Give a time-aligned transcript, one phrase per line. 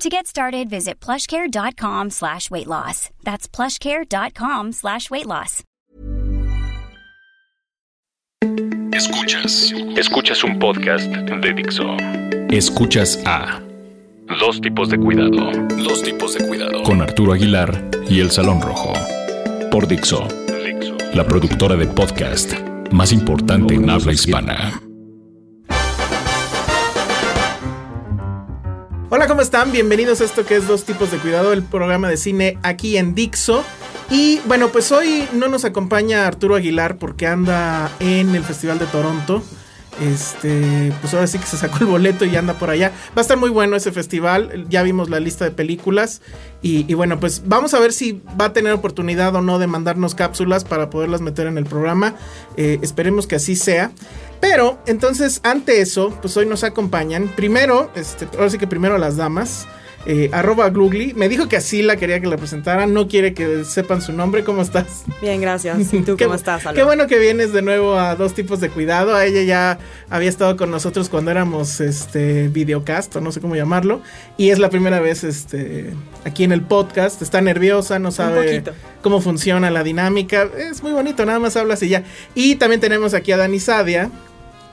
[0.00, 3.08] To get started, visit plushcare.com slash weight loss.
[3.24, 5.62] That's plushcare.com slash weight loss.
[8.92, 9.72] Escuchas.
[9.96, 11.96] Escuchas un podcast de Dixo.
[12.50, 13.60] Escuchas a
[14.38, 15.50] Dos tipos de cuidado.
[15.82, 16.82] Dos tipos de cuidado.
[16.82, 18.92] Con Arturo Aguilar y El Salón Rojo.
[19.70, 20.28] Por Dixo.
[21.14, 22.52] La productora de podcast
[22.90, 24.82] más importante en habla hispana.
[29.08, 29.70] Hola, ¿cómo están?
[29.70, 33.14] Bienvenidos a esto que es Dos tipos de cuidado, el programa de cine aquí en
[33.14, 33.62] Dixo.
[34.10, 38.86] Y bueno, pues hoy no nos acompaña Arturo Aguilar porque anda en el Festival de
[38.86, 39.44] Toronto.
[40.00, 42.92] Este, pues ahora sí que se sacó el boleto y anda por allá.
[43.08, 44.66] Va a estar muy bueno ese festival.
[44.68, 46.20] Ya vimos la lista de películas.
[46.62, 50.16] Y, bueno, pues vamos a ver si va a tener oportunidad o no de mandarnos
[50.16, 52.16] cápsulas para poderlas meter en el programa.
[52.56, 53.92] Eh, esperemos que así sea.
[54.40, 57.28] Pero entonces, ante eso, pues hoy nos acompañan.
[57.28, 59.66] Primero, este, ahora sí que primero las damas.
[60.08, 61.14] Eh, arroba Glugly.
[61.14, 62.86] Me dijo que así la quería que la presentara.
[62.86, 64.44] No quiere que sepan su nombre.
[64.44, 65.04] ¿Cómo estás?
[65.20, 65.92] Bien, gracias.
[65.92, 69.16] ¿Y tú cómo estás, Qué bueno que vienes de nuevo a dos tipos de cuidado.
[69.16, 73.56] A ella ya había estado con nosotros cuando éramos este videocast, o no sé cómo
[73.56, 74.00] llamarlo.
[74.36, 75.92] Y es la primera vez este,
[76.24, 77.20] aquí en el podcast.
[77.20, 78.62] Está nerviosa, no sabe
[79.02, 80.48] cómo funciona la dinámica.
[80.56, 82.04] Es muy bonito, nada más hablas y ya.
[82.36, 84.12] Y también tenemos aquí a Dani Sadia.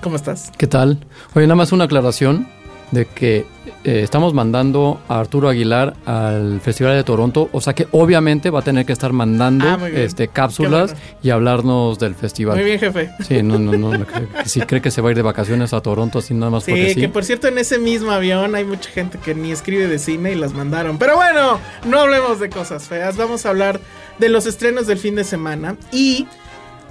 [0.01, 0.51] ¿Cómo estás?
[0.57, 0.99] ¿Qué tal?
[1.33, 2.47] Oye, nada más una aclaración
[2.91, 3.47] de que
[3.83, 8.59] eh, estamos mandando a Arturo Aguilar al Festival de Toronto, o sea que obviamente va
[8.59, 11.05] a tener que estar mandando Ah, este, cápsulas bueno.
[11.23, 12.55] y hablarnos del festival.
[12.55, 13.11] Muy bien, jefe.
[13.27, 14.05] Sí, no, no, no,
[14.45, 16.71] si cree que se va a ir de vacaciones a Toronto así nada más Sí,
[16.71, 16.99] porque sí.
[17.01, 20.31] que por cierto en ese mismo avión hay mucha gente que ni escribe de cine
[20.31, 20.97] y las mandaron.
[20.97, 23.79] Pero bueno, no hablemos de cosas feas, vamos a hablar
[24.19, 25.75] de los estrenos del fin de semana.
[25.91, 26.27] Y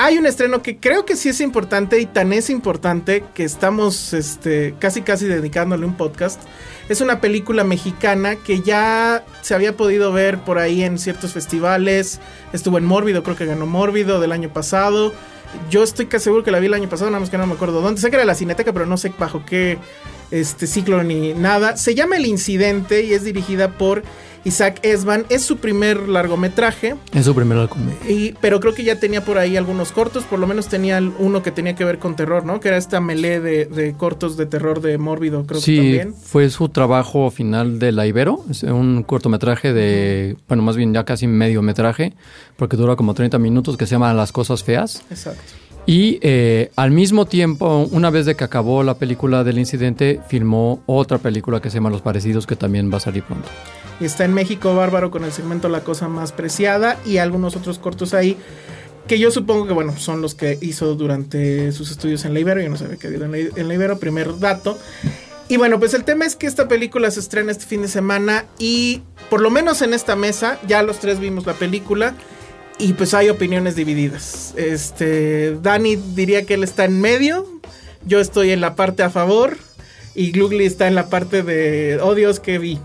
[0.02, 4.12] hay un estreno que creo que sí es importante y tan es importante que estamos
[4.12, 6.40] este, casi casi dedicándole un podcast.
[6.88, 12.18] Es una película mexicana que ya se había podido ver por ahí en ciertos festivales.
[12.52, 15.12] Estuvo en Mórbido, creo que ganó Mórbido del año pasado.
[15.70, 17.54] Yo estoy casi seguro que la vi el año pasado, nada más que no me
[17.54, 18.00] acuerdo dónde.
[18.00, 19.78] Sé que era la Cineteca, pero no sé bajo qué
[20.32, 21.76] este ciclo ni nada.
[21.76, 24.02] Se llama El Incidente y es dirigida por
[24.44, 25.24] Isaac Esban.
[25.28, 26.96] Es su primer largometraje.
[27.12, 27.78] Es su primer álbum.
[28.08, 31.42] Y, pero creo que ya tenía por ahí algunos cortos, por lo menos tenía uno
[31.42, 32.60] que tenía que ver con terror, ¿no?
[32.60, 36.14] Que era esta melee de, de cortos de terror de Mórbido, creo que Sí, también.
[36.14, 41.04] fue su trabajo final de La Ibero, es un cortometraje de, bueno, más bien ya
[41.04, 42.12] casi medio metraje,
[42.56, 45.02] porque dura como 30 minutos, que se llama Las Cosas Feas.
[45.10, 45.42] Exacto.
[45.84, 50.82] Y eh, al mismo tiempo, una vez de que acabó la película del incidente, filmó
[50.86, 53.48] otra película que se llama Los Parecidos, que también va a salir pronto.
[54.00, 58.14] Está en México Bárbaro con el segmento La Cosa Más Preciada y algunos otros cortos
[58.14, 58.36] ahí.
[59.08, 62.60] Que yo supongo que, bueno, son los que hizo durante sus estudios en la Ibero.
[62.60, 64.78] Yo no sabía que había en la, en la Ibero, primer dato.
[65.48, 68.46] Y bueno, pues el tema es que esta película se estrena este fin de semana
[68.58, 72.14] y por lo menos en esta mesa ya los tres vimos la película
[72.82, 74.54] y pues hay opiniones divididas.
[74.56, 77.46] Este, Dani diría que él está en medio,
[78.04, 79.56] yo estoy en la parte a favor
[80.16, 82.80] y Glugly está en la parte de, oh que vi.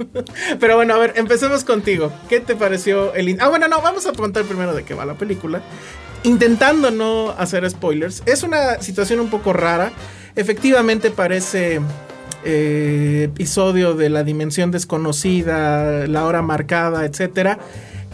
[0.60, 2.12] Pero bueno, a ver, empecemos contigo.
[2.28, 3.36] ¿Qué te pareció el...
[3.40, 5.62] Ah, bueno, no, vamos a contar primero de qué va la película.
[6.24, 8.24] Intentando no hacer spoilers.
[8.26, 9.92] Es una situación un poco rara.
[10.34, 11.80] Efectivamente parece
[12.44, 17.60] eh, episodio de la dimensión desconocida, la hora marcada, etcétera.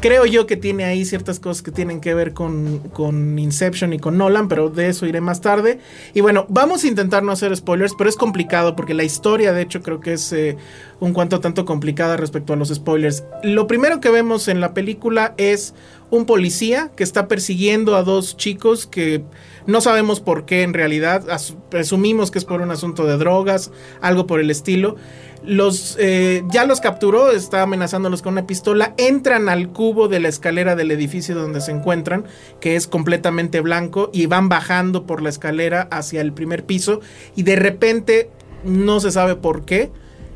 [0.03, 4.19] Creo yo que tiene ahí ciertas cosas que tienen que ver con, Inception y con
[4.19, 5.79] Nolan, pero de eso iré más tarde.
[6.13, 9.63] Y bueno, vamos a intentar no hacer spoilers, pero es complicado porque la historia, de
[9.63, 10.57] hecho, creo que es eh,
[10.99, 13.23] un cuanto tanto complicada respecto a los spoilers.
[13.45, 15.73] Lo primero que vemos en la película es
[16.11, 19.23] un policía que está persiguiendo a dos chicos que
[19.67, 21.25] no sabemos por qué en realidad,
[21.71, 23.71] presumimos que es por un asunto de drogas,
[24.01, 24.97] algo por el estilo.
[25.45, 30.29] Los eh, ya los capturó, está amenazándolos con una pistola, entran al cubo de la
[30.29, 32.25] escalera del edificio donde se encuentran,
[32.61, 37.01] que es completamente blanco, y van bajando por la escalera hacia el primer piso,
[37.35, 38.31] y de repente,
[38.65, 39.91] no se sabe por qué,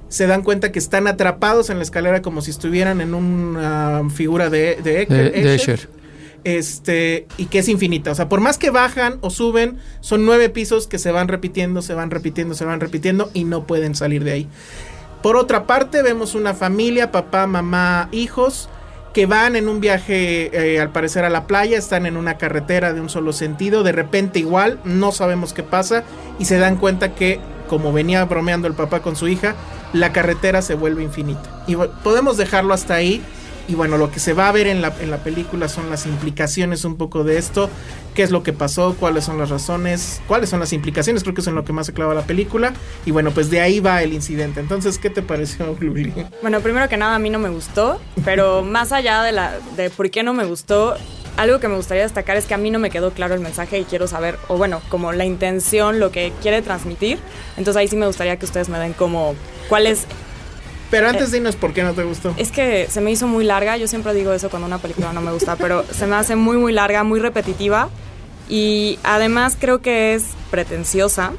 [0.09, 4.51] se dan cuenta que están atrapados en la escalera como si estuvieran en una figura
[4.51, 5.89] de, de, Escher,
[6.45, 8.13] Este, y que es infinita.
[8.13, 11.83] O sea, por más que bajan o suben, son nueve pisos que se van repitiendo,
[11.83, 14.49] se van repitiendo, se van repitiendo y no pueden salir de ahí.
[15.23, 18.69] Por otra parte, vemos una familia, papá, mamá, hijos,
[19.13, 22.93] que van en un viaje, eh, al parecer, a la playa, están en una carretera
[22.93, 26.05] de un solo sentido, de repente igual, no sabemos qué pasa,
[26.39, 29.55] y se dan cuenta que, como venía bromeando el papá con su hija,
[29.95, 31.65] la carretera se vuelve infinita.
[31.67, 33.23] Y podemos dejarlo hasta ahí.
[33.69, 36.07] Y bueno, lo que se va a ver en la, en la película son las
[36.07, 37.69] implicaciones un poco de esto,
[38.15, 41.41] qué es lo que pasó, cuáles son las razones, cuáles son las implicaciones, creo que
[41.41, 42.73] es en lo que más se clava la película.
[43.05, 44.61] Y bueno, pues de ahí va el incidente.
[44.61, 46.13] Entonces, ¿qué te pareció, Luli?
[46.43, 49.91] Bueno, primero que nada, a mí no me gustó, pero más allá de, la, de
[49.91, 50.97] por qué no me gustó,
[51.37, 53.79] algo que me gustaría destacar es que a mí no me quedó claro el mensaje
[53.79, 57.19] y quiero saber, o bueno, como la intención, lo que quiere transmitir.
[57.57, 59.35] Entonces ahí sí me gustaría que ustedes me den como
[59.69, 60.07] cuál es...
[60.91, 62.35] Pero antes eh, dinos por qué no te gustó.
[62.37, 65.21] Es que se me hizo muy larga, yo siempre digo eso cuando una película no
[65.21, 67.89] me gusta, pero se me hace muy muy larga, muy repetitiva
[68.49, 71.33] y además creo que es pretenciosa.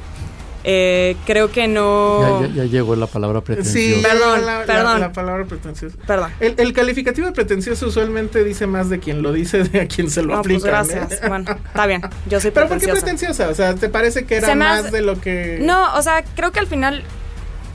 [0.64, 2.44] Eh, creo que no.
[2.48, 3.78] Ya, llegó la palabra pretenciosa.
[3.78, 5.00] Sí, perdón, la, perdón.
[5.00, 5.96] La, palabra pretenciosa.
[6.06, 6.32] Perdón.
[6.40, 10.20] El, calificativo de pretencioso usualmente dice más de quien lo dice de a quien se
[10.20, 10.82] lo no, aplica.
[10.82, 11.20] Pues gracias.
[11.26, 12.02] Bueno, está bien.
[12.28, 12.52] Yo soy pretenciosa.
[12.52, 13.48] ¿Pero por qué pretenciosa?
[13.48, 15.58] O sea, ¿te parece que era más de lo que.?
[15.62, 17.02] No, o sea, creo que al final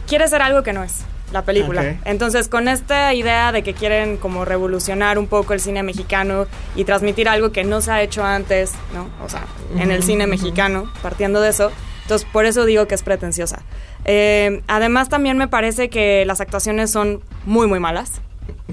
[0.06, 1.98] quiere ser algo que no es la película.
[2.06, 6.46] Entonces, con esta idea de que quieren como revolucionar un poco el cine mexicano
[6.76, 9.10] y transmitir algo que no se ha hecho antes, ¿no?
[9.26, 9.46] O sea,
[9.78, 11.72] en el cine mexicano, partiendo de eso,
[12.04, 13.62] entonces, por eso digo que es pretenciosa.
[14.06, 18.22] Eh, además, también me parece que las actuaciones son muy, muy malas.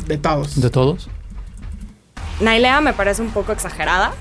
[0.06, 0.60] De todos.
[0.60, 1.08] ¿De todos?
[2.40, 4.12] Nailea me parece un poco exagerada.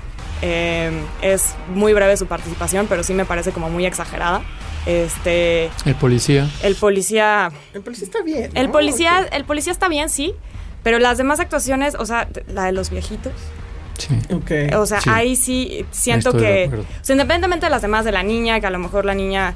[0.42, 4.42] Eh, es muy breve su participación, pero sí me parece como muy exagerada.
[4.86, 5.70] Este.
[5.84, 6.48] El policía.
[6.62, 7.50] El policía.
[7.74, 8.50] El policía está bien.
[8.54, 10.34] El policía, el policía está bien, sí.
[10.82, 13.32] Pero las demás actuaciones, o sea, la de los viejitos.
[13.98, 14.18] Sí.
[14.74, 18.58] O sea, ahí sí siento que, o sea, independientemente de las demás de la niña,
[18.58, 19.54] que a lo mejor la niña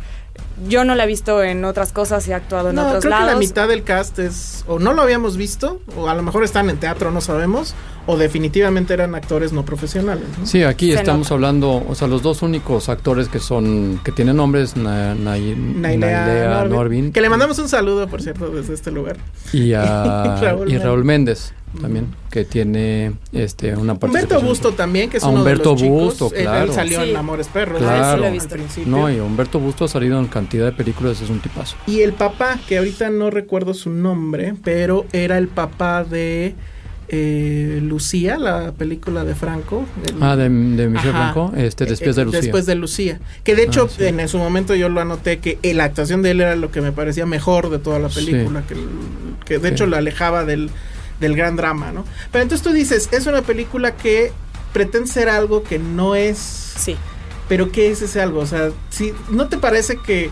[0.69, 3.27] yo no la he visto en otras cosas y ha actuado en otros creo lados.
[3.27, 6.45] Que la mitad del cast es o no lo habíamos visto o a lo mejor
[6.45, 7.75] están en teatro, no sabemos,
[8.07, 10.27] o definitivamente eran actores no profesionales.
[10.45, 14.77] Sí, aquí estamos hablando, o sea, los dos únicos actores que son que tienen nombres
[14.77, 19.17] Na, Nailea, Norvin, que le mandamos un saludo por cierto desde este lugar.
[19.53, 25.23] Y a y Raúl Méndez también, que tiene este una Humberto Busto también, que es
[25.23, 26.65] uno Humberto de los Busto, claro.
[26.65, 27.81] Él, salió en Amores Perros.
[27.81, 28.25] Claro.
[28.87, 31.77] no, y Humberto Busto ha salido en cantidad de películas, es un tipazo.
[31.87, 36.55] Y el papá, que ahorita no recuerdo su nombre, pero era el papá de...
[37.09, 39.85] Eh, Lucía, la película de Franco.
[40.23, 42.41] ah, de, de Michel Franco, este, Después de Lucía.
[42.41, 43.21] Después de Lucía.
[43.45, 46.41] Que de hecho, ah, en su momento yo lo anoté que la actuación de él
[46.41, 48.75] era lo que me parecía mejor de toda la película, que,
[49.45, 50.71] que de hecho lo alejaba del,
[51.25, 52.05] del gran drama, ¿no?
[52.31, 54.31] Pero entonces tú dices, es una película que
[54.73, 56.39] pretende ser algo que no es.
[56.39, 56.97] Sí.
[57.49, 58.41] Pero ¿qué es ese algo?
[58.41, 60.31] O sea, si ¿no te parece que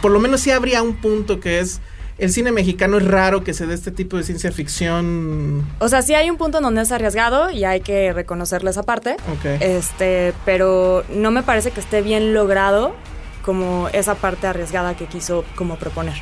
[0.00, 1.80] por lo menos sí habría un punto que es
[2.16, 5.66] el cine mexicano es raro que se dé este tipo de ciencia ficción.
[5.78, 9.16] O sea, sí hay un punto donde es arriesgado y hay que reconocerle esa parte.
[9.32, 9.44] Ok.
[9.60, 12.94] Este, pero no me parece que esté bien logrado
[13.42, 16.14] como esa parte arriesgada que quiso como proponer.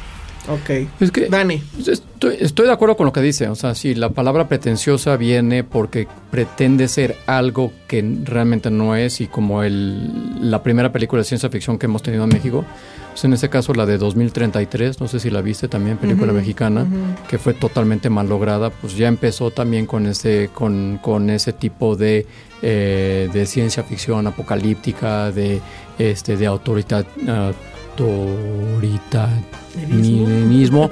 [0.49, 0.71] Ok.
[1.01, 1.63] Es que, Dani.
[2.41, 3.49] Estoy, de acuerdo con lo que dice.
[3.49, 9.21] O sea, si la palabra pretenciosa viene porque pretende ser algo que realmente no es
[9.21, 12.65] y como el, la primera película de ciencia ficción que hemos tenido en México,
[13.11, 16.87] pues en este caso la de 2033, no sé si la viste también, película mexicana,
[17.29, 21.97] que fue totalmente mal lograda, pues ya empezó también con ese, con, con ese tipo
[21.97, 22.27] de,
[22.63, 25.61] eh, de ciencia ficción apocalíptica, de,
[25.99, 27.07] este, de autoridad.
[27.27, 27.53] Uh,
[29.83, 30.91] autoritarismo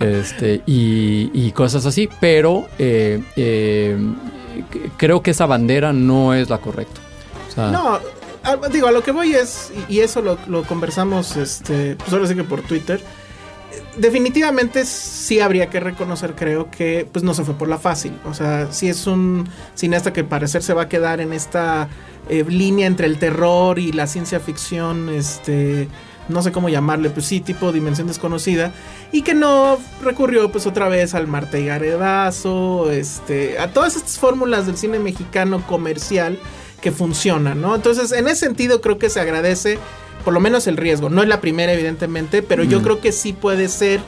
[0.00, 3.96] este, y, cosas así, pero eh, eh,
[4.96, 7.00] creo que esa bandera no es la correcta.
[7.56, 8.00] no,
[8.72, 12.44] digo, a lo que voy es, y eso lo, conversamos, este, pues ahora sí que
[12.44, 13.00] por Twitter,
[13.96, 18.18] definitivamente sí habría que reconocer, creo que pues no se fue por la fácil.
[18.24, 21.88] O sea, si es un cineasta que parecer se va a quedar en esta
[22.28, 25.88] eh, línea entre el terror y la ciencia ficción, este
[26.28, 28.72] no sé cómo llamarle, pues sí, tipo Dimensión Desconocida,
[29.12, 34.18] y que no recurrió pues otra vez al Marte y Garedazo, este, a todas estas
[34.18, 36.38] fórmulas del cine mexicano comercial
[36.80, 37.74] que funcionan, ¿no?
[37.74, 39.78] Entonces, en ese sentido creo que se agradece
[40.24, 41.10] por lo menos el riesgo.
[41.10, 44.00] No es la primera, evidentemente, pero yo creo que sí puede ser.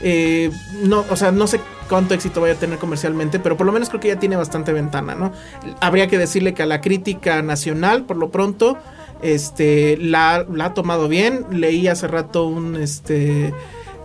[0.00, 0.50] Eh,
[0.82, 3.88] no, o sea, no sé cuánto éxito vaya a tener comercialmente, pero por lo menos
[3.88, 5.32] creo que ya tiene bastante ventana, ¿no?
[5.80, 8.78] Habría que decirle que a la crítica nacional, por lo pronto,
[9.22, 11.46] este, la, la ha tomado bien.
[11.50, 13.52] Leí hace rato un, este,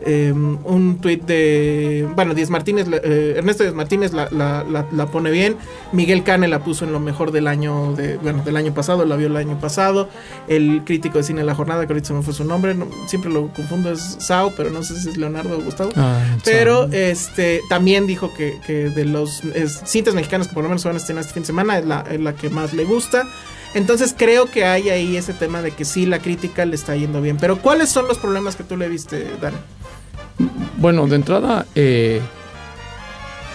[0.03, 5.57] Em, un tuit de, bueno, Díaz Martínez, eh, Ernesto Díaz Martínez la, la, pone bien,
[5.91, 9.15] Miguel Cane la puso en lo mejor del año, de, bueno, del año pasado, la
[9.15, 10.09] vio el año pasado,
[10.47, 12.75] el crítico de cine de la jornada, que ahorita se me fue su nombre,
[13.07, 16.85] siempre lo confundo, es Sao, pero no sé si es Leonardo o Gustavo, ah, pero
[16.91, 19.41] este también dijo que, de los
[19.85, 22.03] cintas mexicanas que por lo menos van a estrenar este fin de semana es la,
[22.09, 23.27] es la que más le gusta.
[23.73, 27.21] Entonces creo que hay ahí ese tema de que sí, la crítica le está yendo
[27.21, 27.37] bien.
[27.37, 29.53] Pero ¿cuáles son los problemas que tú le viste, Dan?
[30.77, 32.21] Bueno, de entrada, eh,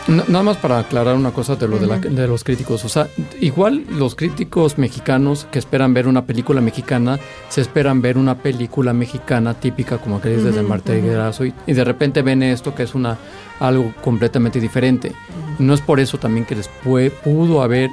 [0.06, 2.84] nada más para aclarar una cosa de lo de, los críticos.
[2.84, 3.08] O sea,
[3.40, 7.18] igual los críticos mexicanos que esperan ver una película mexicana,
[7.48, 11.84] se esperan ver una película mexicana típica como que dices desde Marte y, y de
[11.84, 13.18] repente ven esto que es una
[13.60, 15.12] algo completamente diferente.
[15.58, 17.90] No es por eso también que les pudo haber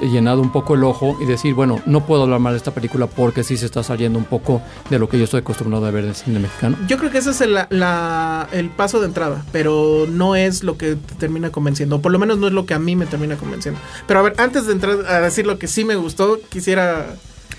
[0.00, 3.06] llenado un poco el ojo y decir, bueno, no puedo hablar mal de esta película
[3.06, 6.04] porque sí se está saliendo un poco de lo que yo estoy acostumbrado a ver
[6.04, 6.76] del cine mexicano.
[6.86, 10.94] Yo creo que ese es el, el paso de entrada, pero no es lo que
[10.94, 13.36] te termina convenciendo, o por lo menos no es lo que a mí me termina
[13.36, 13.80] convenciendo.
[14.06, 17.06] Pero a ver, antes de entrar a decir lo que sí me gustó, quisiera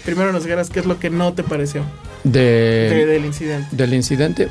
[0.06, 1.84] primero nos dijeras qué es lo que no te pareció
[2.24, 3.76] de, del incidente.
[3.76, 4.50] Del incidente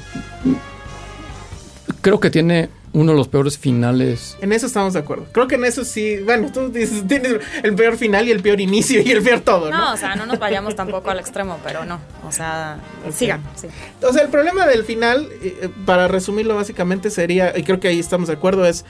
[2.05, 4.37] creo que tiene uno de los peores finales.
[4.43, 5.27] En eso estamos de acuerdo.
[5.33, 6.19] Creo que en eso sí.
[6.23, 9.71] Bueno, tú dices, tienes el peor final y el peor inicio y el peor todo,
[9.71, 9.79] ¿no?
[9.79, 11.99] No, o sea, no nos vayamos tampoco al extremo, pero no.
[12.29, 12.77] O sea,
[13.11, 13.43] sigan.
[13.57, 13.69] Sí.
[14.03, 17.99] O sea, el problema del final, eh, para resumirlo básicamente, sería, y creo que ahí
[17.99, 18.85] estamos de acuerdo, es.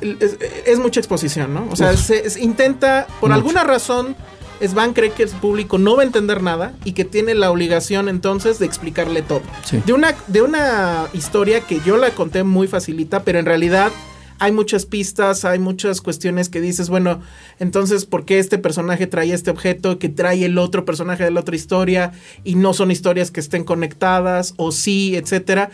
[0.00, 1.66] Es, mucha exposición, ¿no?
[1.70, 4.16] O sea, se, intenta, por alguna razón,
[4.66, 8.08] Svan cree que el público no va a entender nada y que tiene la obligación
[8.08, 9.42] entonces de explicarle todo.
[9.86, 13.92] De, una, de una historia que yo la conté muy facilita, pero en realidad
[14.38, 17.20] hay muchas pistas, hay muchas cuestiones que dices, bueno,
[17.58, 21.40] entonces, ¿por qué este personaje trae este objeto que trae el otro personaje de la
[21.40, 25.70] otra historia y no son historias que estén conectadas o sí, etcétera?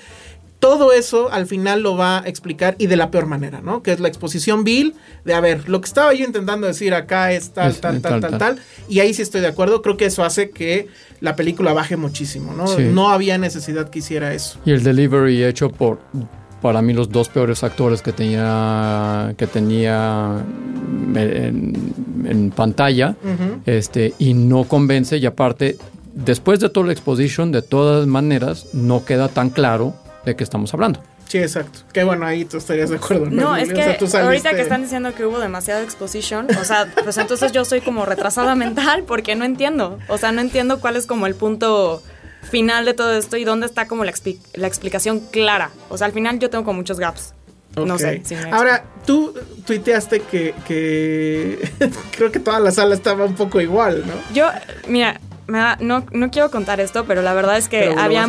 [0.60, 3.82] Todo eso al final lo va a explicar y de la peor manera, ¿no?
[3.82, 7.32] Que es la exposición vil de, a ver, lo que estaba yo intentando decir acá
[7.32, 10.22] es tal, tal, tal, tal, tal, y ahí sí estoy de acuerdo, creo que eso
[10.22, 10.88] hace que
[11.20, 12.78] la película baje muchísimo, ¿no?
[12.78, 14.58] No había necesidad que hiciera eso.
[14.66, 15.98] Y el delivery hecho por,
[16.60, 20.44] para mí, los dos peores actores que tenía, que tenía
[21.14, 23.16] en, pantalla,
[23.64, 25.78] este, y no convence, y aparte,
[26.14, 29.94] después de toda la exposición, de todas maneras, no queda tan claro
[30.30, 31.02] de qué estamos hablando.
[31.28, 31.80] Sí, exacto.
[31.92, 33.26] Que bueno, ahí tú estarías de acuerdo.
[33.26, 33.82] No, no es que
[34.16, 38.04] ahorita que están diciendo que hubo demasiada exposición, o sea, pues entonces yo soy como
[38.04, 39.98] retrasada mental porque no entiendo.
[40.08, 42.02] O sea, no entiendo cuál es como el punto
[42.50, 44.12] final de todo esto y dónde está como la,
[44.54, 45.70] la explicación clara.
[45.88, 47.34] O sea, al final yo tengo como muchos gaps.
[47.76, 48.22] No sé.
[48.50, 49.32] Ahora, tú
[49.64, 51.70] tuiteaste que, que
[52.16, 54.14] creo que toda la sala estaba un poco igual, ¿no?
[54.34, 54.48] Yo,
[54.88, 55.20] mira,
[55.50, 58.26] no, no quiero contar esto, pero la verdad es que había,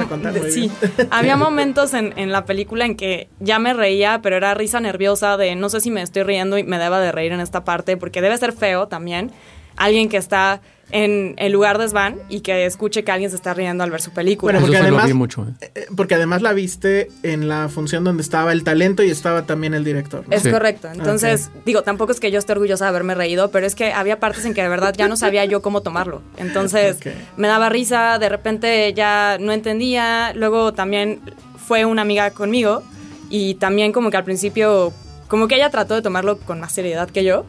[0.50, 0.72] sí,
[1.12, 5.38] había momentos en, en, la película en que ya me reía, pero era risa nerviosa
[5.38, 7.98] de no sé si me estoy riendo y me deba de reír en esta parte,
[7.98, 9.32] porque debe ser feo también.
[9.78, 13.54] Alguien que está en el lugar de Svan y que escuche que alguien se está
[13.54, 14.60] riendo al ver su película.
[14.60, 15.72] porque, además, mucho, ¿eh?
[15.76, 19.74] Eh, porque además la viste en la función donde estaba el talento y estaba también
[19.74, 20.26] el director.
[20.30, 20.90] Es correcto.
[20.94, 24.20] Entonces, digo, tampoco es que yo esté orgullosa de haberme reído, pero es que había
[24.20, 26.22] partes en que de verdad ya no sabía yo cómo tomarlo.
[26.38, 26.98] Entonces,
[27.38, 30.34] me daba risa, de repente ya no entendía.
[30.34, 31.22] Luego también
[31.58, 32.84] fue una amiga conmigo
[33.30, 34.94] y también como que al principio
[35.28, 37.46] como que ella trató de tomarlo con más seriedad que yo.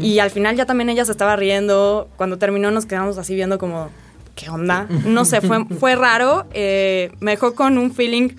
[0.00, 2.08] Y al final ya también ella se estaba riendo.
[2.16, 3.90] Cuando terminó nos quedamos así viendo como,
[4.34, 4.86] ¿qué onda?
[5.04, 6.46] No sé, fue, fue raro.
[6.52, 8.30] Eh, me dejó con un feeling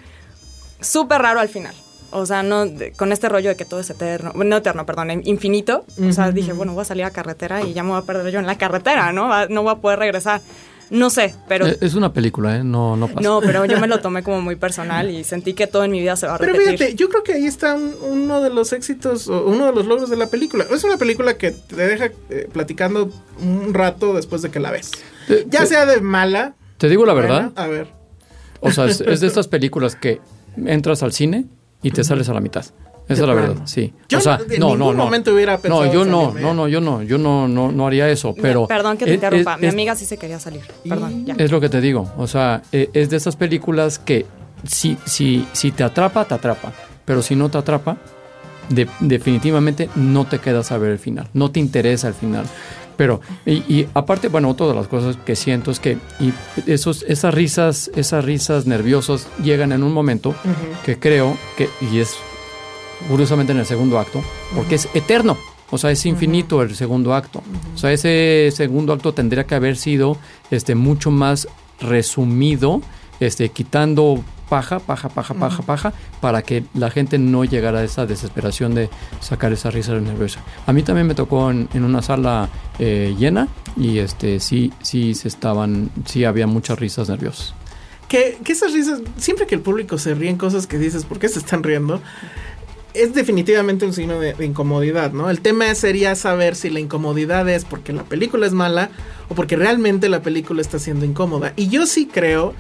[0.82, 1.76] súper raro al final.
[2.12, 2.66] O sea, no
[2.98, 5.86] con este rollo de que todo es eterno, no eterno, perdón, infinito.
[6.08, 8.32] O sea, dije, bueno, voy a salir a carretera y ya me voy a perder
[8.34, 9.48] yo en la carretera, ¿no?
[9.48, 10.42] No voy a poder regresar.
[10.90, 11.68] No sé, pero...
[11.68, 12.64] Eh, es una película, ¿eh?
[12.64, 13.22] No, no pasa.
[13.22, 16.00] No, pero yo me lo tomé como muy personal y sentí que todo en mi
[16.00, 16.66] vida se va a repetir.
[16.66, 20.10] Pero fíjate, yo creo que ahí está uno de los éxitos, uno de los logros
[20.10, 20.66] de la película.
[20.72, 24.92] Es una película que te deja eh, platicando un rato después de que la ves.
[25.48, 26.56] ya sea de mala.
[26.78, 27.52] Te digo la verdad.
[27.56, 28.00] a ver.
[28.62, 30.20] O sea, es, de estas películas que
[30.58, 31.46] entras al cine
[31.82, 32.66] y te sales a la mitad.
[33.10, 33.94] Esa es la verdad, sí.
[34.08, 35.04] Yo o sea, en no, ningún no, no.
[35.06, 38.08] momento hubiera pensado No, yo no, no, no, yo no, yo no, no, no haría
[38.10, 38.68] eso, pero...
[38.68, 39.56] Perdón que te es- interrumpa.
[39.56, 40.62] es- Mi amiga sí se quería salir.
[40.88, 41.34] Perdón, ya.
[41.38, 44.26] Es lo que te digo, o sea, eh, es de esas películas que
[44.66, 46.72] si, si, si te atrapa, te atrapa,
[47.04, 47.98] pero si no te atrapa,
[48.70, 52.46] de- definitivamente no te quedas a ver el final, no te interesa el final.
[52.96, 56.34] Pero, y, y aparte, bueno, otra de las cosas que siento es que y
[56.68, 60.36] esos, esas risas, esas risas nerviosas llegan en un momento
[60.86, 62.18] que creo que, y es
[63.08, 64.22] curiosamente en el segundo acto,
[64.56, 65.38] porque es eterno.
[65.72, 67.44] O sea, es infinito el segundo acto.
[67.76, 70.18] O sea, ese segundo acto tendría que haber sido
[70.50, 71.48] este, mucho más
[71.80, 72.82] resumido,
[73.20, 78.06] este, quitando paja, paja, paja, paja, paja, para que la gente no llegara a esa
[78.06, 78.90] desesperación de
[79.20, 80.42] sacar esa risa nerviosa.
[80.66, 85.14] A mí también me tocó en, en una sala eh, llena y este sí, sí
[85.14, 87.54] se estaban, sí había muchas risas nerviosas.
[88.08, 91.20] Que, que esas risas, siempre que el público se ríe en cosas que dices, ¿por
[91.20, 92.02] qué se están riendo?
[92.94, 95.30] Es definitivamente un signo de, de incomodidad, ¿no?
[95.30, 98.90] El tema sería saber si la incomodidad es porque la película es mala
[99.30, 101.54] o porque realmente la película está siendo incómoda.
[101.56, 102.54] Y yo sí creo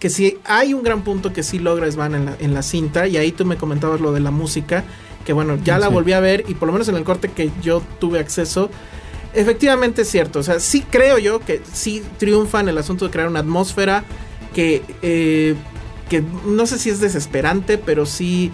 [0.00, 3.06] que si hay un gran punto que sí logra Svan en la, en la cinta,
[3.06, 4.82] y ahí tú me comentabas lo de la música,
[5.24, 7.50] que bueno, ya la volví a ver y por lo menos en el corte que
[7.62, 8.70] yo tuve acceso,
[9.34, 10.38] efectivamente es cierto.
[10.38, 14.04] O sea, sí creo yo que sí triunfa en el asunto de crear una atmósfera
[14.54, 15.54] que, eh,
[16.08, 18.50] que no sé si es desesperante, pero sí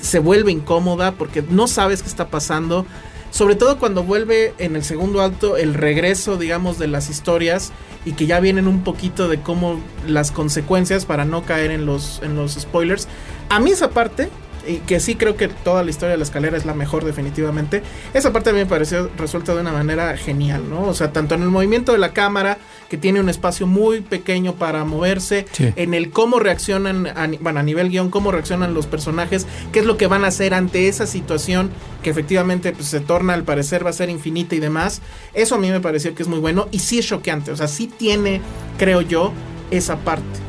[0.00, 2.86] se vuelve incómoda porque no sabes qué está pasando.
[3.30, 7.72] Sobre todo cuando vuelve en el segundo acto el regreso, digamos, de las historias
[8.04, 12.20] y que ya vienen un poquito de cómo las consecuencias para no caer en los,
[12.22, 13.06] en los spoilers.
[13.50, 14.30] A mí esa parte,
[14.68, 17.82] y que sí creo que toda la historia de la escalera es la mejor definitivamente,
[18.14, 20.82] esa parte a mí me pareció resuelta de una manera genial, ¿no?
[20.82, 22.58] O sea, tanto en el movimiento de la cámara,
[22.88, 25.72] que tiene un espacio muy pequeño para moverse, Sí.
[25.76, 29.86] en el cómo reaccionan, a, bueno, a nivel guion, cómo reaccionan los personajes, qué es
[29.86, 31.70] lo que van a hacer ante esa situación
[32.02, 35.02] que efectivamente pues, se torna al parecer va a ser infinita y demás.
[35.34, 37.68] Eso a mí me pareció que es muy bueno y sí es choqueante, o sea,
[37.68, 38.40] sí tiene,
[38.78, 39.32] creo yo,
[39.70, 40.47] esa parte.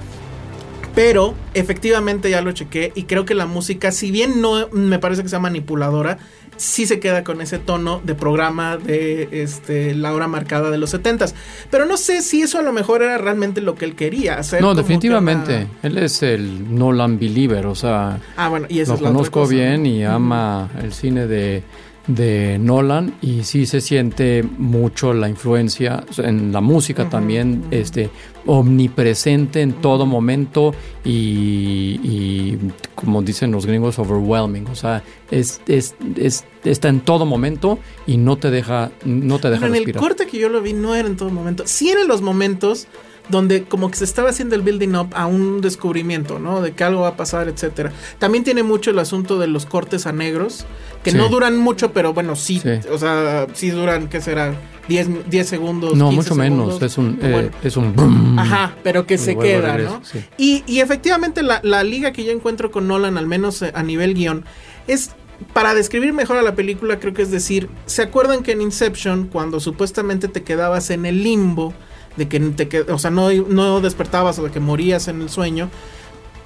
[1.00, 5.24] Pero efectivamente ya lo chequé y creo que la música, si bien no me parece
[5.24, 6.18] que sea manipuladora,
[6.58, 10.94] sí se queda con ese tono de programa de este la hora marcada de los
[10.94, 11.34] 70s.
[11.72, 14.62] Pero no sé si eso a lo mejor era realmente lo que él quería hacer.
[14.62, 15.56] No, definitivamente.
[15.56, 19.08] una- Él es el Nolan Believer, o sea, Ah, bueno, y eso lo es la
[19.08, 21.63] conozco bien y ama el cine de,
[22.10, 28.10] de Nolan y sí se siente mucho la influencia en la música también, este
[28.45, 30.74] omnipresente en todo momento
[31.06, 32.58] y, y,
[32.95, 38.17] como dicen los gringos, overwhelming, o sea, es, es, es- está en todo momento y
[38.17, 40.02] no te deja, no te deja Pero en el respirar.
[40.02, 41.63] corte que yo lo vi no era en todo momento.
[41.67, 42.88] Sí eran los momentos
[43.30, 46.62] donde como que se estaba haciendo el building up a un descubrimiento, ¿no?
[46.62, 47.92] De que algo va a pasar, etcétera.
[48.18, 50.65] También tiene mucho el asunto de los cortes a negros,
[51.04, 51.18] que Sí.
[51.18, 52.70] no duran mucho, pero bueno, sí, Sí.
[52.92, 54.54] o sea, sí duran, ¿qué será?
[54.88, 55.96] 10, 10 segundos.
[55.96, 58.39] No, 15 mucho menos, es un, eh, Bueno, es un brum.
[58.39, 60.06] Ajá, pero que se queda, regreso, ¿no?
[60.06, 60.20] sí.
[60.38, 63.84] Y, y efectivamente la, la liga que yo encuentro con Nolan, al menos eh, a
[63.84, 64.46] nivel guion,
[64.88, 65.12] es
[65.54, 69.28] para describir mejor a la película, creo que es decir, ¿se acuerdan que en Inception,
[69.32, 71.74] cuando supuestamente te quedabas en el limbo,
[72.19, 75.69] de que te o sea, no, no despertabas o de que morías en el sueño,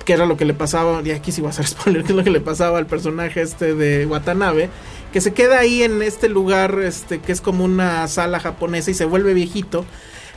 [0.06, 2.24] que era lo que le pasaba, y aquí sí voy a hacer que es lo
[2.24, 4.70] que le pasaba al personaje este de Watanabe,
[5.12, 8.94] que se queda ahí en este lugar, este, que es como una sala japonesa y
[8.94, 9.86] se vuelve viejito.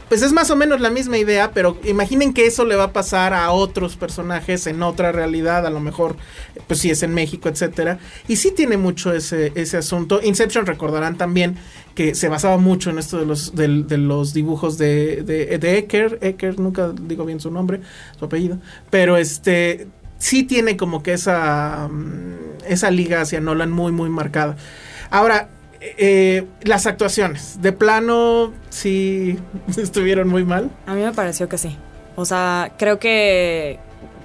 [0.08, 2.92] Pues es más o menos la misma idea, pero imaginen que eso le va a
[2.92, 6.14] pasar a otros personajes en otra realidad, a lo mejor,
[6.68, 7.98] pues si es en México, etcétera.
[8.28, 10.20] Y sí tiene mucho ese, ese asunto.
[10.22, 11.56] Inception recordarán también
[11.96, 16.18] que se basaba mucho en esto de los, de, los dibujos de, de, de Ecker.
[16.20, 17.80] Ecker, nunca digo bien su nombre,
[18.18, 18.58] su apellido.
[18.90, 24.56] Pero este sí tiene como que esa, mm, esa liga hacia Nolan muy, muy marcada.
[25.10, 25.48] Ahora,
[25.80, 29.38] eh, las actuaciones, de plano, sí
[29.76, 30.70] estuvieron muy mal.
[30.86, 31.76] A mí me pareció que sí.
[32.14, 33.78] O sea, creo que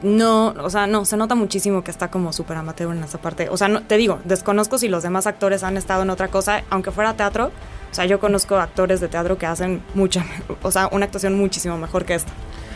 [0.04, 3.50] no, o sea, no, se nota muchísimo que está como súper amateur en esa parte.
[3.50, 6.64] O sea, no, te digo, desconozco si los demás actores han estado en otra cosa,
[6.70, 7.52] aunque fuera teatro.
[7.92, 10.26] O sea, yo conozco actores de teatro que hacen mucha,
[10.62, 12.32] o sea, una actuación muchísimo mejor que esta.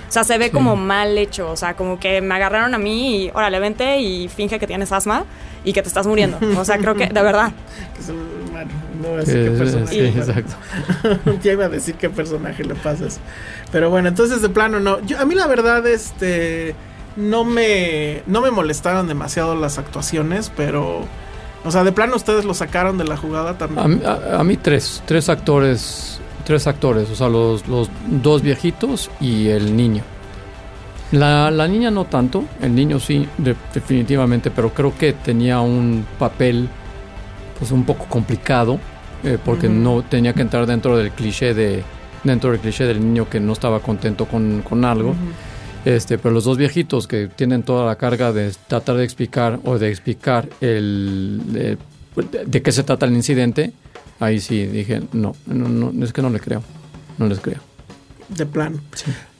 [0.08, 0.52] O sea, se ve Sí.
[0.52, 4.28] como mal hecho, o sea, como que me agarraron a mí y, órale, vente y
[4.30, 5.26] finge que tienes asma
[5.64, 6.38] y que te estás muriendo.
[6.58, 7.52] O sea, creo que, de verdad.
[8.52, 9.92] Bueno, no voy a decir qué personaje.
[9.94, 10.54] sí, exacto.
[11.44, 13.20] ya iba a decir qué personaje le pasas.
[13.70, 15.02] Pero bueno, entonces de plano no.
[15.02, 16.74] Yo, a mí la verdad, este.
[17.16, 18.24] No me.
[18.28, 21.06] No me molestaron demasiado las actuaciones, pero.
[21.64, 24.04] O sea, de plano ustedes lo sacaron de la jugada también.
[24.06, 29.48] A, a mí tres, tres actores, tres actores, o sea, los, los dos viejitos y
[29.48, 30.04] el niño.
[31.12, 33.28] La, la niña no tanto, el niño sí,
[33.74, 36.68] definitivamente, pero creo que tenía un papel
[37.58, 38.80] pues un poco complicado
[39.24, 41.84] eh, porque no tenía que entrar dentro del cliché de
[42.24, 45.16] dentro del cliché del niño que no estaba contento con, con algo.
[45.86, 49.78] Este, pero los dos viejitos que tienen toda la carga de tratar de explicar o
[49.78, 51.78] de explicar el, de,
[52.46, 53.72] de qué se trata el incidente,
[54.20, 56.64] ahí sí dije, no, no, no, es que no le creo,
[57.20, 57.60] no les creo.
[58.30, 58.80] De plano.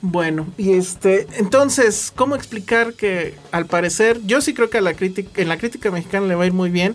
[0.00, 4.94] Bueno, y este, entonces, ¿cómo explicar que al parecer, yo sí creo que a la
[4.94, 6.94] crítica, en la crítica mexicana le va a ir muy bien?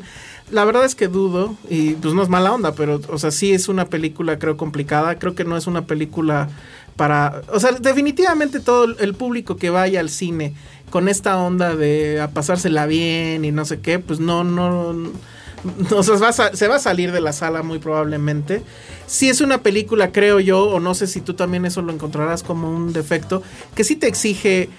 [0.51, 3.53] La verdad es que dudo, y pues no es mala onda, pero, o sea, sí
[3.53, 5.17] es una película, creo, complicada.
[5.17, 6.49] Creo que no es una película
[6.95, 7.41] para.
[7.51, 10.53] O sea, definitivamente todo el público que vaya al cine
[10.89, 15.11] con esta onda de a pasársela bien y no sé qué, pues no, no
[15.91, 18.63] no, se, va a, se va a salir de la sala muy probablemente.
[19.07, 22.43] Si es una película, creo yo, o no sé si tú también eso lo encontrarás
[22.43, 23.43] como un defecto,
[23.75, 24.69] que sí te exige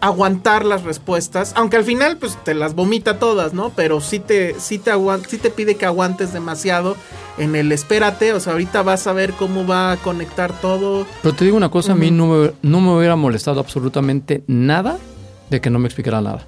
[0.00, 3.70] aguantar las respuestas, aunque al final pues te las vomita todas, ¿no?
[3.70, 4.92] Pero sí te, sí te,
[5.28, 6.96] sí te pide que aguantes demasiado
[7.38, 11.06] en el espérate, o sea, ahorita vas a ver cómo va a conectar todo.
[11.22, 14.98] Pero te digo una cosa, a mí no me, no me hubiera molestado absolutamente nada
[15.50, 16.46] de que no me explicara nada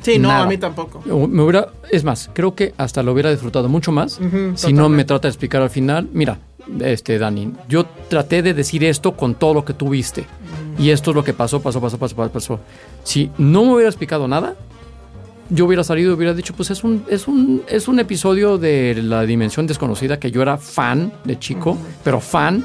[0.00, 1.00] sí, no, a mí tampoco.
[1.06, 4.20] Me hubiera, es más, creo que hasta lo hubiera disfrutado mucho más
[4.54, 6.08] si no me trata de explicar al final.
[6.12, 6.38] Mira,
[6.80, 10.26] este Dani, yo traté de decir esto con todo lo que tú viste.
[10.78, 12.60] Y esto es lo que pasó, pasó, pasó, pasó, pasó.
[13.02, 14.54] Si no me hubiera explicado nada,
[15.50, 19.00] yo hubiera salido y hubiera dicho, pues es un, es un, es un episodio de
[19.02, 22.64] la dimensión desconocida que yo era fan de chico, pero fan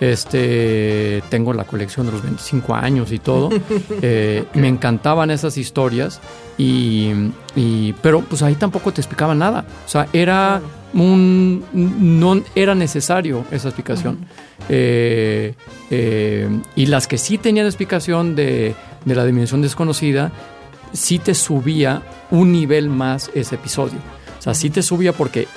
[0.00, 3.50] este, tengo la colección de los 25 años y todo.
[4.06, 6.20] Eh, me encantaban esas historias,
[6.58, 7.12] y,
[8.02, 9.64] pero pues ahí tampoco te explicaba nada.
[9.86, 10.60] O sea, era
[10.92, 11.64] un.
[11.72, 14.18] No era necesario esa explicación.
[14.68, 15.54] Eh,
[15.90, 20.32] eh, y las que sí tenían explicación de, de la dimensión desconocida,
[20.92, 23.98] sí te subía un nivel más ese episodio.
[24.38, 25.48] O sea, sí te subía porque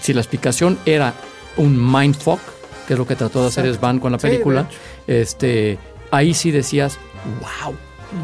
[0.00, 1.14] si la explicación era
[1.56, 2.40] un mindfuck,
[2.86, 4.68] que es lo que trató de hacer Svan con la película,
[5.06, 5.78] este,
[6.10, 6.98] ahí sí decías,
[7.40, 7.74] wow,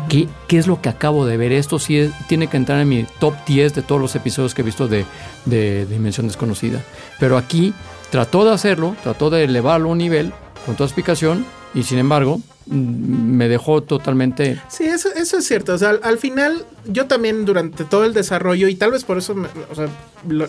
[0.09, 1.53] ¿qué, ¿qué, es lo que acabo de ver?
[1.53, 4.65] Esto sí tiene que entrar en mi top 10 de todos los episodios que he
[4.65, 5.05] visto de,
[5.45, 6.83] de, Dimensión Desconocida.
[7.19, 7.75] Pero aquí
[8.11, 10.33] trató de hacerlo, trató de elevarlo a un nivel
[10.69, 14.61] con toda explicación y sin embargo mm, me dejó totalmente...
[14.69, 15.73] Sí, eso, eso es cierto.
[15.73, 19.35] O sea, al, final yo también durante todo el desarrollo y tal vez por eso
[19.35, 19.89] me, o sea,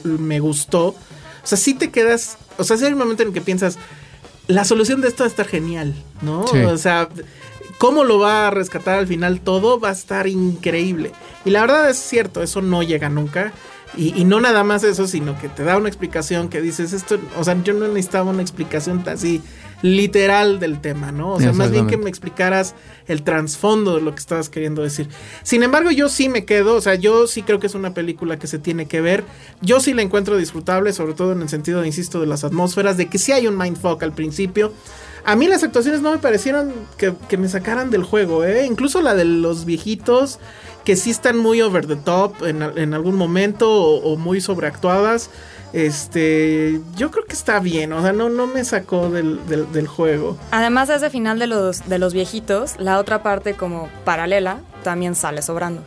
[0.04, 0.96] me gustó
[1.44, 2.38] o sea, sí te quedas.
[2.58, 3.78] O sea, hay un momento en el que piensas,
[4.48, 6.42] la solución de esto va a estar genial, ¿no?
[6.42, 7.10] O sea,
[7.78, 11.12] cómo lo va a rescatar al final todo va a estar increíble.
[11.46, 13.54] Y la verdad es cierto, eso no llega nunca.
[13.98, 17.44] Y, no nada más eso, sino que te da una explicación que dices, esto, o
[17.44, 19.42] sea, yo no necesitaba una explicación así
[19.82, 21.34] literal del tema, ¿no?
[21.34, 22.76] O sea, más bien que me explicaras
[23.08, 25.08] el trasfondo de lo que estabas queriendo decir.
[25.44, 28.38] Sin embargo, yo sí me quedo, o sea, yo sí creo que es una película
[28.38, 29.24] que se tiene que ver.
[29.62, 33.08] Yo sí la encuentro disfrutable, sobre todo en el sentido, insisto, de las atmósferas, de
[33.08, 34.74] que sí hay un mindfuck al principio.
[35.26, 38.66] A mí las actuaciones no me parecieron que, me sacaran del juego, ¿eh?
[38.66, 40.40] Incluso la de los viejitos,
[40.86, 45.30] que sí están muy over the top en, algún momento o muy sobreactuadas.
[45.72, 50.38] Este, yo creo que está bien, o sea, no, no me sacó del, del, juego.
[50.52, 55.14] Además, de ese final de los, de los viejitos, la otra parte como paralela también
[55.14, 55.84] sale sobrando.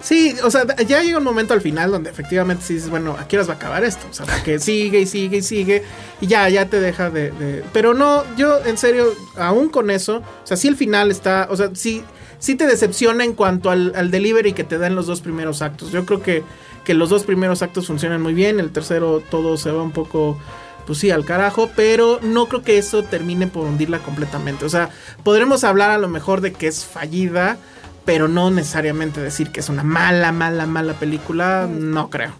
[0.00, 3.34] Sí, o sea, ya llega un momento al final donde efectivamente sí dices, bueno, aquí
[3.34, 4.06] horas va a acabar esto?
[4.08, 5.82] O sea, porque sigue y sigue y sigue
[6.20, 10.46] y ya, ya te deja de, Pero no, yo en serio, aún con eso, o
[10.46, 12.04] sea, sí el final está, o sea, sí,
[12.38, 15.90] sí te decepciona en cuanto al, al delivery que te dan los dos primeros actos.
[15.90, 16.44] Yo creo que
[16.88, 20.38] que los dos primeros actos funcionan muy bien, el tercero todo se va un poco
[20.86, 24.64] pues sí, al carajo, pero no creo que eso termine por hundirla completamente.
[24.64, 24.88] O sea,
[25.22, 27.58] podremos hablar a lo mejor de que es fallida,
[28.06, 32.32] pero no necesariamente decir que es una mala, mala, mala película, no creo.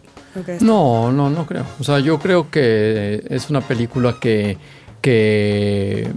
[0.61, 1.67] No, no, no creo.
[1.79, 4.57] O sea, yo creo que es una película que,
[5.03, 6.11] que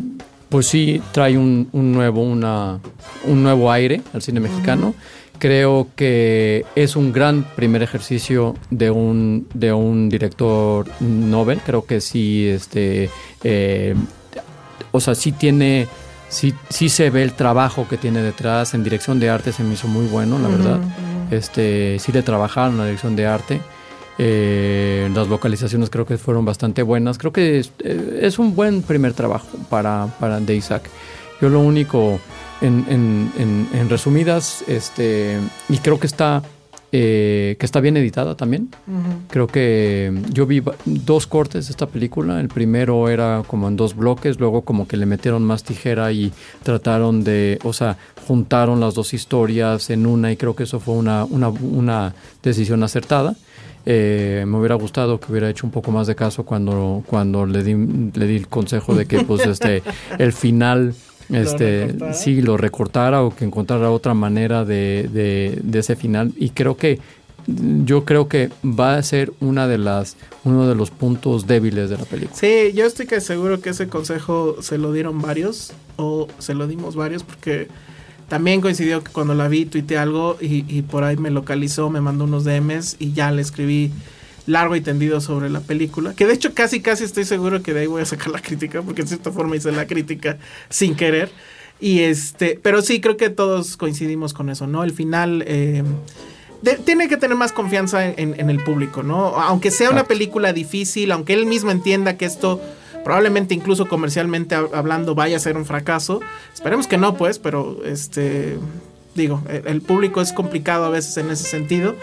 [0.48, 2.80] pues sí trae un, nuevo, una,
[3.26, 4.96] un nuevo aire al cine mexicano.
[5.42, 11.60] Creo que es un gran primer ejercicio de un, de un director Nobel.
[11.66, 13.10] Creo que sí, este,
[13.44, 13.96] eh,
[14.92, 15.88] o sea, sí tiene,
[16.30, 18.76] sí, sí se ve el trabajo que tiene detrás.
[18.76, 20.80] En dirección de arte se me hizo muy bueno, la verdad.
[21.32, 23.62] Este, sí de trabajar en la dirección de arte.
[24.20, 27.18] Eh, las localizaciones creo que fueron bastante buenas.
[27.18, 30.84] Creo que es, eh, es un buen primer trabajo para, para de Isaac.
[31.42, 32.20] Yo lo único
[32.62, 35.38] en, en, en, resumidas, este,
[35.70, 36.44] y creo que está
[36.94, 38.70] eh, que está bien editada también.
[39.30, 42.42] Creo que yo vi dos cortes de esta película.
[42.42, 46.34] El primero era como en dos bloques, luego como que le metieron más tijera y
[46.64, 47.98] trataron de, o sea,
[48.28, 52.84] juntaron las dos historias en una y creo que eso fue una, una, una decisión
[52.84, 53.36] acertada.
[53.86, 57.64] Eh, me hubiera gustado que hubiera hecho un poco más de caso cuando, cuando le,
[57.64, 57.74] di,
[58.14, 59.82] le di el consejo de que pues este
[60.20, 60.94] el final
[61.32, 66.50] este ¿Lo sí lo recortara o que encontrara otra manera de, de, ese final y
[66.50, 67.00] creo que
[67.48, 71.98] yo creo que va a ser una de las uno de los puntos débiles de
[71.98, 72.38] la película.
[72.38, 76.68] Sí, yo estoy que seguro que ese consejo se lo dieron varios o se lo
[76.68, 77.68] dimos varios porque
[78.28, 82.00] también coincidió que cuando la vi tuiteé algo y, y por ahí me localizó, me
[82.00, 83.92] mandó unos DMs y ya le escribí
[84.48, 86.14] largo y tendido sobre la película.
[86.14, 88.82] Que de hecho casi, casi estoy seguro que de ahí voy a sacar la crítica,
[88.82, 90.38] porque en cierta forma hice la crítica
[90.70, 91.32] sin querer.
[91.80, 94.84] Y este, pero sí, creo que todos coincidimos con eso, ¿no?
[94.84, 95.84] El final eh,
[96.86, 99.36] tiene que tener más confianza en, el público, ¿no?
[99.38, 102.62] Aunque sea una película difícil, aunque él mismo entienda que esto
[103.04, 106.22] probablemente incluso comercialmente hablando vaya a ser un fracaso.
[106.54, 108.60] Esperemos que no, pues, pero este
[109.16, 111.96] digo, el público es complicado a veces en ese sentido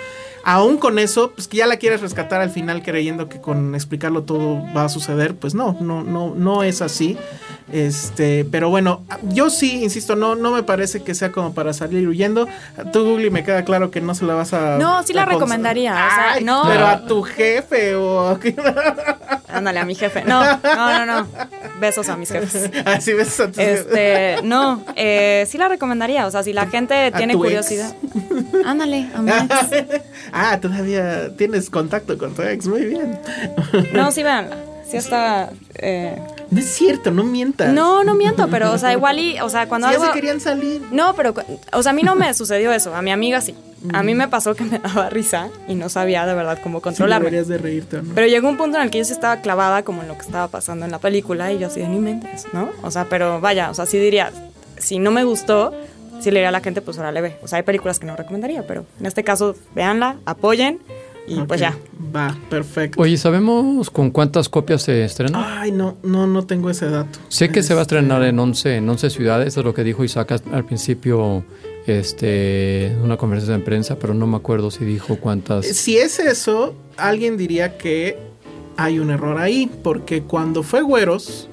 [0.48, 4.22] aún con eso, pues que ya la quieres rescatar al final creyendo que con explicarlo
[4.22, 7.18] todo va a suceder, pues no, no, no, no es así.
[7.70, 12.08] Este, pero bueno, yo sí, insisto, no, no me parece que sea como para salir
[12.08, 12.48] huyendo.
[12.94, 14.78] Tú, Google, me queda claro que no se la vas a.
[14.78, 16.38] No, sí la recomendaría.
[16.42, 16.64] no.
[16.66, 18.38] Pero a tu jefe o.
[19.50, 20.24] Ándale, a mi jefe.
[20.24, 21.28] No, no, no, no.
[21.80, 22.70] Besos a mis jefes.
[22.84, 26.26] Así ah, besos a tus Este, no, eh, sí la recomendaría.
[26.26, 27.94] O sea, si la gente tiene curiosidad.
[28.64, 30.02] Ándale, a mi ex.
[30.32, 32.66] ah, todavía tienes contacto con tu ex.
[32.66, 33.18] Muy bien.
[33.92, 34.56] No, sí, véanla.
[34.88, 35.50] Sí está...
[35.74, 36.18] Eh,
[36.50, 37.72] no es cierto, no mientas.
[37.74, 40.06] No, no miento, pero, o sea, igual y, o sea, cuando sí, algo...
[40.06, 40.80] se querían salir.
[40.90, 41.34] No, pero,
[41.72, 43.54] o sea, a mí no me sucedió eso, a mi amiga sí.
[43.92, 47.30] A mí me pasó que me daba risa y no sabía de verdad cómo controlarme.
[47.30, 48.14] Sí, de reírte, ¿no?
[48.14, 50.48] Pero llegó un punto en el que yo estaba clavada como en lo que estaba
[50.48, 52.70] pasando en la película y yo así de ni mentes, ¿no?
[52.82, 54.32] O sea, pero vaya, o sea, sí diría,
[54.78, 55.72] si no me gustó,
[56.20, 57.36] sí le diría a la gente, pues ahora le ve.
[57.42, 60.80] O sea, hay películas que no recomendaría, pero en este caso, véanla, apoyen
[61.26, 61.76] y pues ya.
[62.14, 63.00] Va, perfecto.
[63.00, 65.60] Oye, ¿sabemos con cuántas copias se estrena?
[65.60, 67.18] Ay, no, no, no tengo ese dato.
[67.28, 70.04] Sé que se va a estrenar en 11, en 11 ciudades, es lo que dijo
[70.04, 71.44] Isaac al principio
[71.88, 75.66] este una conversación de prensa, pero no me acuerdo si dijo cuántas.
[75.66, 78.18] Si es eso, alguien diría que
[78.76, 81.48] hay un error ahí, porque cuando fue Güeros,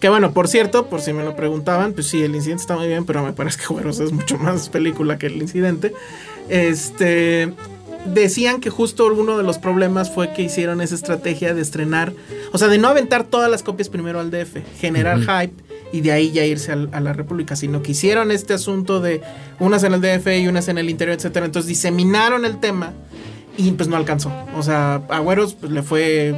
[0.00, 2.86] que bueno, por cierto, por si me lo preguntaban, pues sí, el incidente está muy
[2.86, 5.92] bien, pero me parece que Güeros es mucho más película que el incidente.
[6.48, 7.52] Este
[8.06, 12.12] decían que justo uno de los problemas fue que hicieron esa estrategia de estrenar,
[12.52, 16.12] o sea, de no aventar todas las copias primero al DF, generar hype y de
[16.12, 19.22] ahí ya irse a la República, sino que hicieron este asunto de
[19.58, 21.46] unas en el DF y unas en el interior, etcétera.
[21.46, 22.92] Entonces diseminaron el tema
[23.56, 24.32] y pues no alcanzó.
[24.56, 26.34] O sea, Agüeros pues, le fue,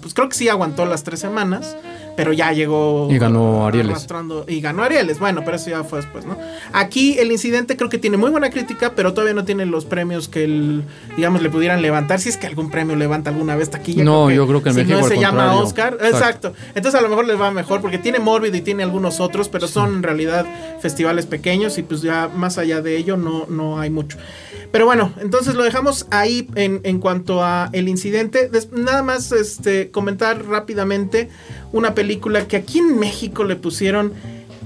[0.00, 1.76] pues creo que sí aguantó las tres semanas
[2.16, 3.08] pero ya llegó.
[3.10, 4.06] Y ganó Arieles.
[4.46, 6.36] Y ganó Arieles, bueno, pero eso ya fue después, ¿no?
[6.72, 10.28] Aquí el incidente creo que tiene muy buena crítica, pero todavía no tiene los premios
[10.28, 10.82] que, el,
[11.16, 12.20] digamos, le pudieran levantar.
[12.20, 14.04] Si es que algún premio levanta alguna vez taquilla.
[14.04, 15.00] No, yo creo que en si México.
[15.00, 15.98] No se llama Oscar.
[16.00, 16.54] Exacto.
[16.74, 19.66] Entonces a lo mejor les va mejor porque tiene Morbid y tiene algunos otros, pero
[19.66, 20.46] son en realidad
[20.80, 24.18] festivales pequeños y pues ya más allá de ello no, no hay mucho.
[24.70, 28.50] Pero bueno, entonces lo dejamos ahí en, en cuanto a el incidente.
[28.72, 31.30] nada más este, comentar rápidamente
[31.74, 34.12] una película que aquí en México le pusieron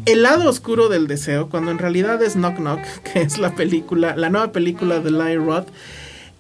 [0.05, 2.81] El lado oscuro del deseo, cuando en realidad es Knock Knock,
[3.13, 5.69] que es la película, la nueva película de Lyra Roth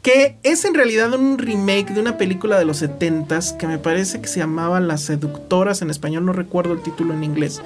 [0.02, 4.20] que es en realidad un remake de una película de los 70s que me parece
[4.20, 7.60] que se llamaba Las Seductoras en español, no recuerdo el título en inglés.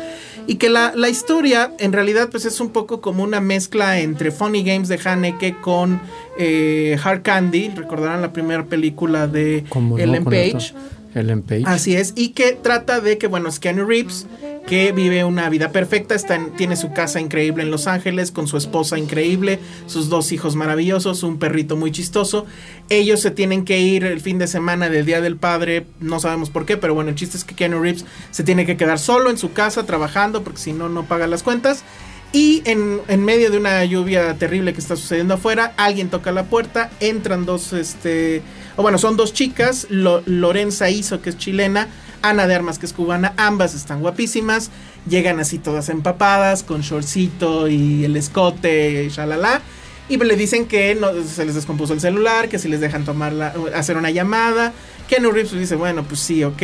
[0.47, 4.65] Y que la, historia en realidad pues es un poco como una mezcla entre Funny
[4.65, 6.01] Games de Haneke con
[6.39, 9.65] eh, Hard Candy, recordarán la primera película de
[9.99, 10.73] Ellen Page.
[11.15, 11.65] Ellen Page.
[11.67, 14.27] Así es, y que trata de que, bueno, es Keanu Reeves,
[14.67, 18.57] que vive una vida perfecta, está tiene su casa increíble en Los Ángeles, con su
[18.57, 22.47] esposa increíble, sus dos hijos maravillosos, un perrito muy chistoso.
[22.89, 26.51] Ellos se tienen que ir el fin de semana del Día del Padre, no sabemos
[26.51, 29.31] por qué, pero bueno, el chiste es que Keanu Reeves se tiene que quedar solo
[29.31, 31.85] en su casa trabajando, porque si no, no paga las cuentas.
[32.33, 36.91] Y en, medio de una lluvia terrible que está sucediendo afuera, alguien toca la puerta,
[37.01, 38.41] entran dos, este,
[38.77, 41.89] o bueno, son dos chicas, Lorenza Iso, que es chilena,
[42.23, 44.71] Ana de Armas, que es cubana, ambas están guapísimas,
[45.09, 49.61] llegan así todas empapadas, con shortcito y el escote, shalala.
[50.09, 53.55] y le dicen que no, se les descompuso el celular, que si les dejan tomar
[53.75, 54.73] hacer una llamada.
[55.13, 56.63] Keanu Reeves dice, bueno, pues sí, ok.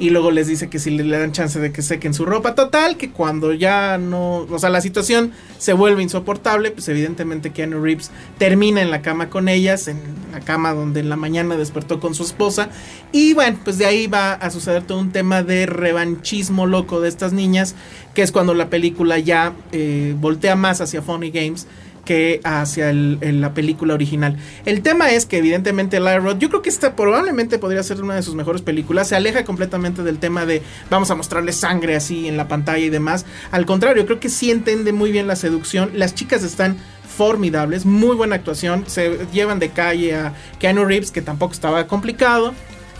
[0.00, 2.56] Y luego les dice que si le, dan chance de que sequen su ropa.
[2.56, 7.80] Total, que cuando ya no, o sea, la situación se vuelve insoportable, pues evidentemente Keanu
[7.80, 10.00] Reeves termina en la cama con ellas, en
[10.32, 12.70] la cama donde en la mañana despertó con su esposa.
[13.12, 17.08] Y bueno, pues de ahí va a suceder todo un tema de revanchismo loco de
[17.08, 17.76] estas niñas,
[18.14, 21.68] que es cuando la película ya eh, voltea más hacia Funny Games
[22.06, 24.38] que hacia la película original.
[24.64, 28.14] El tema es que evidentemente Lyra Roth, yo creo que esta probablemente podría ser una
[28.14, 32.28] de sus mejores películas, se aleja completamente del tema de vamos a mostrarle sangre así
[32.28, 33.26] en la pantalla y demás.
[33.50, 35.90] Al contrario, creo que sí entiende muy bien la seducción.
[35.94, 36.78] Las chicas están
[37.16, 42.54] formidables, muy buena actuación, se llevan de calle a Keanu Reeves, que tampoco estaba complicado.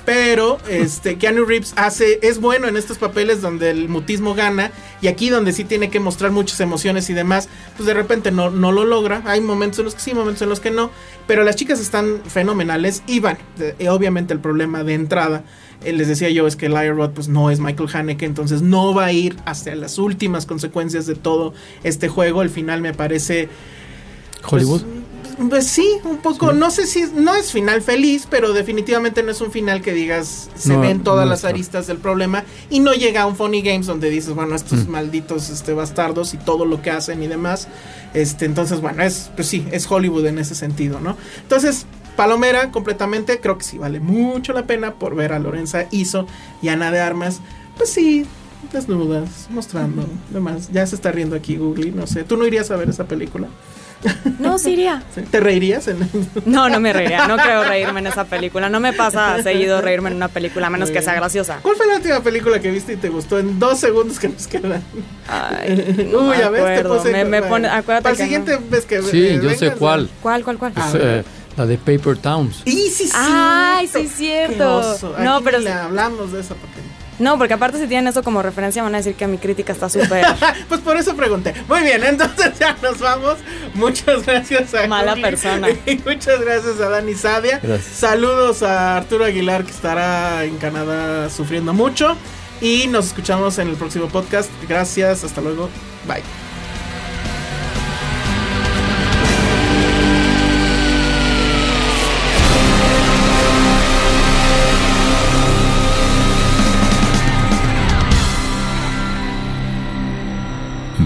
[0.06, 4.70] Pero este, Keanu Reeves hace, es bueno en estos papeles donde el mutismo gana.
[5.02, 8.48] Y aquí donde sí tiene que mostrar muchas emociones y demás, pues de repente no,
[8.50, 9.22] no lo logra.
[9.26, 10.90] Hay momentos en los que sí, momentos en los que no.
[11.26, 13.02] Pero las chicas están fenomenales.
[13.08, 15.44] Y van, eh, obviamente el problema de entrada.
[15.84, 18.94] Eh, les decía yo es que Lyra Roth pues no es Michael Haneke, entonces no
[18.94, 22.42] va a ir hasta las últimas consecuencias de todo este juego.
[22.42, 23.48] El final me parece
[24.40, 24.82] pues, Hollywood.
[25.60, 26.52] Sí, un poco.
[26.52, 30.50] No sé si no es final feliz, pero definitivamente no es un final que digas
[30.54, 34.10] se ven todas las aristas del problema y no llega a un Funny Games donde
[34.10, 34.90] dices, bueno, estos mm.
[34.90, 37.68] malditos este, bastardos y todo lo que hacen y demás.
[38.14, 41.16] Este, entonces, bueno, es, pues sí, es Hollywood en ese sentido, ¿no?
[41.42, 46.26] Entonces, Palomera, completamente, creo que sí vale mucho la pena por ver a Lorenza Iso
[46.62, 47.40] y Ana de Armas.
[47.76, 48.24] Pues sí,
[48.72, 50.70] desnudas, mostrando, demás.
[50.72, 52.24] Ya se está riendo aquí Google, no sé.
[52.24, 53.48] ¿Tú no irías a ver esa película?
[54.38, 55.02] No, sí iría.
[55.30, 55.88] ¿Te reirías?
[56.44, 57.26] No, no me reiría.
[57.26, 58.68] No creo reírme en esa película.
[58.68, 61.58] No me pasa seguido reírme en una película, a menos que sea graciosa.
[61.62, 64.46] ¿Cuál fue la última película que viste y te gustó en dos segundos que nos
[64.46, 64.82] quedan?
[65.28, 69.02] Ay, no Uy, a ver, te me, pone, acuérdate Para el siguiente ves que...
[69.02, 70.08] Sí, yo sé cuál.
[70.22, 70.72] ¿Cuál, cuál, cuál?
[70.72, 71.24] Pues, eh,
[71.56, 72.62] la de Paper Towns.
[72.64, 73.12] Y sí, sí.
[73.14, 74.98] Ay, sí, cierto.
[75.18, 75.58] No, pero...
[75.58, 76.80] Le hablamos de esa porque
[77.18, 79.88] no, porque aparte si tienen eso como referencia van a decir que mi crítica está
[79.88, 80.26] súper...
[80.68, 81.54] pues por eso pregunté.
[81.68, 83.36] Muy bien, entonces ya nos vamos.
[83.74, 84.86] Muchas gracias a...
[84.86, 85.68] Mala persona.
[85.86, 87.60] Y muchas gracias a Dani Sadia.
[87.80, 92.16] Saludos a Arturo Aguilar que estará en Canadá sufriendo mucho.
[92.60, 94.50] Y nos escuchamos en el próximo podcast.
[94.68, 95.68] Gracias, hasta luego.
[96.06, 96.45] Bye.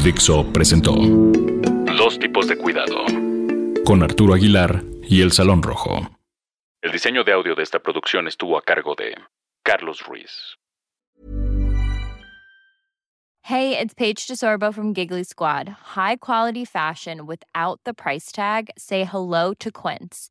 [0.02, 3.04] Dixo presentó Dos tipos de cuidado
[3.84, 6.08] con Arturo Aguilar y El Salón Rojo.
[6.80, 9.14] El diseño de audio de esta producción estuvo a cargo de
[9.62, 10.56] Carlos Ruiz.
[13.42, 15.68] Hey, it's Paige DeSorbo from Giggly Squad.
[15.94, 18.70] High quality fashion without the price tag.
[18.78, 20.30] Say hello to Quince.